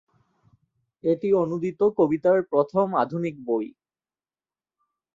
এটি 1.03 1.29
অনূদিত 1.33 1.79
কবিতার 1.97 2.39
প্রথম 2.51 2.87
আধুনিক 3.03 3.35
বই। 3.45 3.67